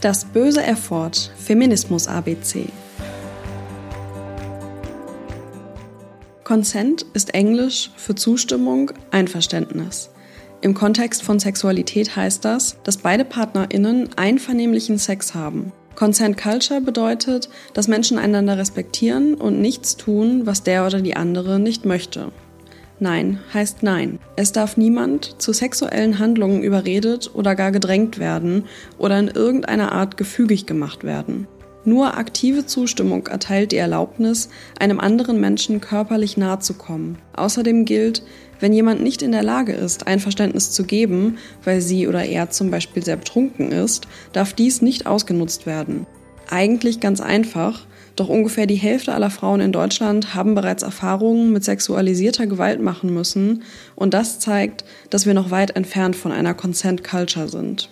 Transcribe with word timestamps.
Das 0.00 0.24
böse 0.24 0.62
Erford 0.62 1.30
Feminismus 1.36 2.08
ABC. 2.08 2.70
Consent 6.42 7.04
ist 7.12 7.34
Englisch 7.34 7.90
für 7.96 8.14
Zustimmung, 8.14 8.92
Einverständnis. 9.10 10.08
Im 10.62 10.72
Kontext 10.72 11.22
von 11.22 11.38
Sexualität 11.38 12.16
heißt 12.16 12.46
das, 12.46 12.78
dass 12.82 12.96
beide 12.96 13.26
PartnerInnen 13.26 14.08
einvernehmlichen 14.16 14.96
Sex 14.96 15.34
haben. 15.34 15.70
Consent 15.96 16.38
Culture 16.38 16.80
bedeutet, 16.80 17.50
dass 17.74 17.86
Menschen 17.86 18.18
einander 18.18 18.56
respektieren 18.56 19.34
und 19.34 19.60
nichts 19.60 19.98
tun, 19.98 20.46
was 20.46 20.62
der 20.62 20.86
oder 20.86 21.02
die 21.02 21.14
andere 21.14 21.60
nicht 21.60 21.84
möchte. 21.84 22.32
Nein 23.00 23.40
heißt 23.52 23.82
Nein. 23.82 24.18
Es 24.36 24.52
darf 24.52 24.76
niemand 24.76 25.40
zu 25.40 25.52
sexuellen 25.52 26.18
Handlungen 26.18 26.62
überredet 26.62 27.30
oder 27.34 27.54
gar 27.54 27.72
gedrängt 27.72 28.18
werden 28.18 28.64
oder 28.98 29.18
in 29.18 29.28
irgendeiner 29.28 29.92
Art 29.92 30.16
gefügig 30.16 30.66
gemacht 30.66 31.02
werden. 31.04 31.48
Nur 31.84 32.18
aktive 32.18 32.66
Zustimmung 32.66 33.26
erteilt 33.26 33.72
die 33.72 33.78
Erlaubnis, 33.78 34.50
einem 34.78 35.00
anderen 35.00 35.40
Menschen 35.40 35.80
körperlich 35.80 36.36
nahe 36.36 36.58
zu 36.58 36.74
kommen. 36.74 37.18
Außerdem 37.34 37.86
gilt, 37.86 38.22
wenn 38.60 38.74
jemand 38.74 39.02
nicht 39.02 39.22
in 39.22 39.32
der 39.32 39.42
Lage 39.42 39.72
ist, 39.72 40.06
Einverständnis 40.06 40.70
zu 40.72 40.84
geben, 40.84 41.38
weil 41.64 41.80
sie 41.80 42.06
oder 42.06 42.24
er 42.24 42.50
zum 42.50 42.70
Beispiel 42.70 43.02
sehr 43.02 43.16
betrunken 43.16 43.72
ist, 43.72 44.06
darf 44.34 44.52
dies 44.52 44.82
nicht 44.82 45.06
ausgenutzt 45.06 45.64
werden. 45.64 46.06
Eigentlich 46.50 47.00
ganz 47.00 47.20
einfach, 47.20 47.86
doch 48.16 48.28
ungefähr 48.28 48.66
die 48.66 48.74
Hälfte 48.74 49.14
aller 49.14 49.30
Frauen 49.30 49.60
in 49.60 49.72
Deutschland 49.72 50.34
haben 50.34 50.54
bereits 50.54 50.82
Erfahrungen 50.82 51.52
mit 51.52 51.64
sexualisierter 51.64 52.46
Gewalt 52.46 52.82
machen 52.82 53.14
müssen 53.14 53.62
und 53.94 54.14
das 54.14 54.40
zeigt, 54.40 54.84
dass 55.10 55.26
wir 55.26 55.34
noch 55.34 55.50
weit 55.50 55.76
entfernt 55.76 56.16
von 56.16 56.32
einer 56.32 56.54
Consent 56.54 57.04
Culture 57.04 57.48
sind. 57.48 57.88